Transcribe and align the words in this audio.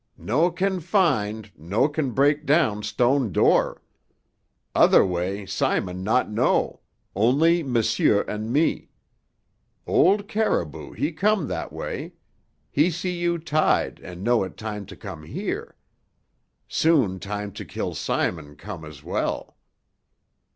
"No 0.17 0.49
can 0.49 0.79
find, 0.79 1.51
no 1.55 1.87
can 1.87 2.09
break 2.09 2.43
down 2.47 2.81
stone 2.81 3.31
door. 3.31 3.83
Other 4.73 5.05
way 5.05 5.45
Simon 5.45 6.03
not 6.03 6.27
know 6.27 6.79
only 7.15 7.61
m'sieur 7.61 8.21
and 8.21 8.51
me. 8.51 8.89
Old 9.85 10.27
Caribou 10.27 10.93
he 10.93 11.11
come 11.11 11.47
that 11.49 11.71
way; 11.71 12.13
he 12.71 12.89
see 12.89 13.15
you 13.15 13.37
tied 13.37 13.99
and 13.99 14.23
know 14.23 14.43
it 14.43 14.57
time 14.57 14.87
to 14.87 14.95
come 14.95 15.21
here. 15.21 15.75
Soon 16.67 17.19
time 17.19 17.51
to 17.51 17.63
kill 17.63 17.93
Simon 17.93 18.55
come 18.55 18.83
as 18.83 19.03
well." 19.03 19.55